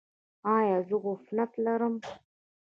ایا 0.55 0.77
زه 0.87 0.95
عفونت 1.05 1.51
لرم؟ 1.65 1.95